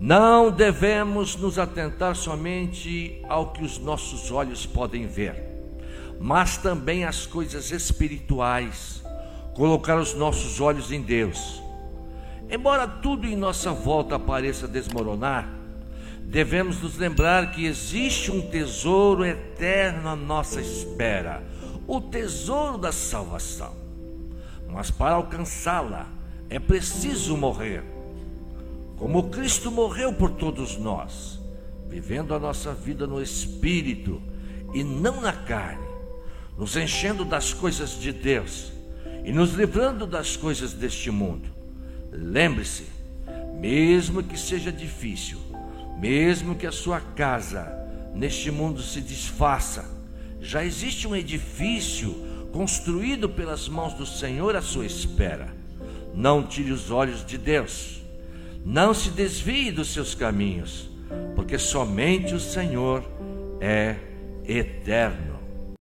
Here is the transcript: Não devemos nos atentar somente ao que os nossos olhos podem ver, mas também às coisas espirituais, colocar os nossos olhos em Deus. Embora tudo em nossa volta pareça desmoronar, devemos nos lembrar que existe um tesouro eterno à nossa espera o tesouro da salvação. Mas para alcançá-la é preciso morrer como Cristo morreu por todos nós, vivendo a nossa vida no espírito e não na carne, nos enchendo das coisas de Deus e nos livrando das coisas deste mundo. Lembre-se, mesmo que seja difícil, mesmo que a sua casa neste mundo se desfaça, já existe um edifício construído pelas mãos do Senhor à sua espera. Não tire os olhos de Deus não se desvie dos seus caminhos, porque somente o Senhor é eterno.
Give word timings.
Não 0.00 0.50
devemos 0.50 1.36
nos 1.36 1.58
atentar 1.58 2.16
somente 2.16 3.22
ao 3.28 3.52
que 3.52 3.62
os 3.62 3.76
nossos 3.76 4.30
olhos 4.30 4.64
podem 4.64 5.06
ver, 5.06 5.34
mas 6.18 6.56
também 6.56 7.04
às 7.04 7.26
coisas 7.26 7.70
espirituais, 7.70 9.04
colocar 9.52 9.98
os 9.98 10.14
nossos 10.14 10.58
olhos 10.58 10.90
em 10.90 11.02
Deus. 11.02 11.62
Embora 12.50 12.88
tudo 12.88 13.26
em 13.26 13.36
nossa 13.36 13.72
volta 13.72 14.18
pareça 14.18 14.66
desmoronar, 14.66 15.46
devemos 16.24 16.80
nos 16.80 16.96
lembrar 16.96 17.50
que 17.50 17.66
existe 17.66 18.30
um 18.30 18.40
tesouro 18.40 19.22
eterno 19.22 20.08
à 20.08 20.16
nossa 20.16 20.62
espera 20.62 21.44
o 21.86 22.00
tesouro 22.00 22.78
da 22.78 22.90
salvação. 22.90 23.74
Mas 24.66 24.90
para 24.90 25.16
alcançá-la 25.16 26.06
é 26.48 26.58
preciso 26.58 27.36
morrer 27.36 27.99
como 29.00 29.30
Cristo 29.30 29.70
morreu 29.70 30.12
por 30.12 30.32
todos 30.32 30.76
nós, 30.76 31.40
vivendo 31.88 32.34
a 32.34 32.38
nossa 32.38 32.74
vida 32.74 33.06
no 33.06 33.22
espírito 33.22 34.20
e 34.74 34.84
não 34.84 35.22
na 35.22 35.32
carne, 35.32 35.86
nos 36.58 36.76
enchendo 36.76 37.24
das 37.24 37.54
coisas 37.54 37.98
de 37.98 38.12
Deus 38.12 38.70
e 39.24 39.32
nos 39.32 39.54
livrando 39.54 40.06
das 40.06 40.36
coisas 40.36 40.74
deste 40.74 41.10
mundo. 41.10 41.48
Lembre-se, 42.12 42.84
mesmo 43.58 44.22
que 44.22 44.38
seja 44.38 44.70
difícil, 44.70 45.38
mesmo 45.98 46.54
que 46.54 46.66
a 46.66 46.72
sua 46.72 47.00
casa 47.00 47.72
neste 48.14 48.50
mundo 48.50 48.82
se 48.82 49.00
desfaça, 49.00 49.88
já 50.42 50.62
existe 50.62 51.08
um 51.08 51.16
edifício 51.16 52.14
construído 52.52 53.30
pelas 53.30 53.66
mãos 53.66 53.94
do 53.94 54.04
Senhor 54.04 54.54
à 54.54 54.60
sua 54.60 54.84
espera. 54.84 55.48
Não 56.14 56.42
tire 56.42 56.70
os 56.70 56.90
olhos 56.90 57.24
de 57.24 57.38
Deus 57.38 58.00
não 58.64 58.92
se 58.92 59.10
desvie 59.10 59.70
dos 59.70 59.92
seus 59.92 60.14
caminhos, 60.14 60.90
porque 61.34 61.58
somente 61.58 62.34
o 62.34 62.40
Senhor 62.40 63.04
é 63.60 63.96
eterno. 64.44 65.29